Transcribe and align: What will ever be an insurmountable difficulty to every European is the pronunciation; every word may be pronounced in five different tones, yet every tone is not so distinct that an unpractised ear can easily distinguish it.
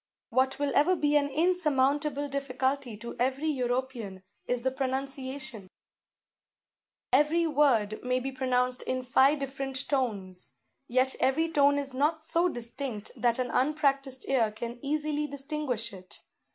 What 0.31 0.57
will 0.57 0.71
ever 0.73 0.95
be 0.95 1.15
an 1.15 1.29
insurmountable 1.29 2.27
difficulty 2.27 2.97
to 2.97 3.15
every 3.19 3.49
European 3.49 4.23
is 4.47 4.63
the 4.63 4.71
pronunciation; 4.71 5.69
every 7.13 7.45
word 7.45 8.03
may 8.03 8.19
be 8.19 8.31
pronounced 8.31 8.81
in 8.81 9.03
five 9.03 9.37
different 9.37 9.87
tones, 9.87 10.55
yet 10.87 11.13
every 11.19 11.51
tone 11.51 11.77
is 11.77 11.93
not 11.93 12.23
so 12.23 12.49
distinct 12.49 13.11
that 13.15 13.37
an 13.37 13.51
unpractised 13.51 14.27
ear 14.27 14.49
can 14.51 14.79
easily 14.81 15.27
distinguish 15.27 15.93
it. 15.93 16.23